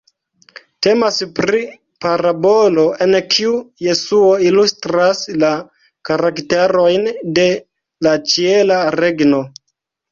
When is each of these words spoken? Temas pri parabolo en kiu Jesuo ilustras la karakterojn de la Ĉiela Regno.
Temas 0.85 1.19
pri 1.39 1.59
parabolo 2.05 2.87
en 3.07 3.17
kiu 3.35 3.53
Jesuo 3.89 4.33
ilustras 4.49 5.23
la 5.45 5.53
karakterojn 6.11 7.11
de 7.39 7.49
la 8.09 8.19
Ĉiela 8.35 8.83
Regno. 9.03 9.47